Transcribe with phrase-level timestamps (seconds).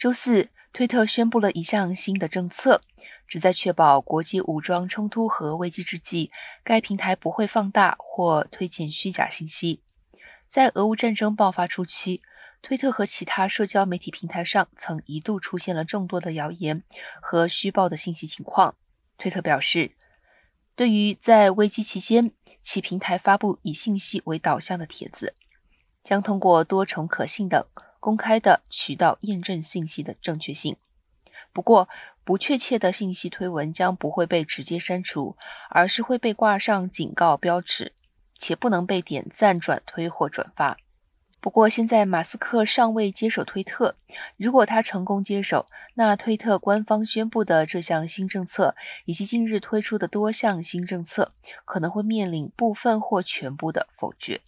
[0.00, 2.80] 周四，推特宣布了一项新的政策，
[3.28, 6.30] 旨在确保国际武装冲突和危机之际，
[6.64, 9.82] 该平台不会放大或推荐虚假信息。
[10.46, 12.22] 在俄乌战争爆发初期，
[12.62, 16.82] 推特和其他社交媒体平台上曾一度出现了众多的谣言
[17.20, 18.76] 和虚报的信息情况。
[19.18, 19.92] 推特表示，
[20.74, 22.32] 对于在危机期间
[22.62, 25.34] 其平台发布以信息为导向的帖子，
[26.02, 27.68] 将通过多重可信的
[28.00, 30.76] 公开的渠道验证信息的正确性。
[31.52, 31.88] 不过，
[32.24, 35.36] 不确切的信息推文将不会被直接删除，
[35.68, 37.92] 而是会被挂上警告标志，
[38.38, 40.76] 且不能被点赞、转推或转发。
[41.40, 43.96] 不过，现在马斯克尚未接手推特。
[44.36, 48.76] 如果他成功接手，那推特官方宣布的这项新政策，
[49.06, 51.32] 以及近日推出的多项新政策，
[51.64, 54.42] 可能会面临部分或全部的否决。